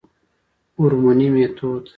هورموني 0.77 1.27
ميتود 1.33 1.83